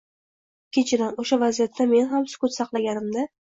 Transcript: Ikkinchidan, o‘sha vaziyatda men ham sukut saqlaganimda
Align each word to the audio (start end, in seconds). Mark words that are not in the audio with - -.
Ikkinchidan, 0.73 1.11
o‘sha 1.25 1.39
vaziyatda 1.45 1.89
men 1.93 2.11
ham 2.17 2.27
sukut 2.35 2.59
saqlaganimda 2.59 3.31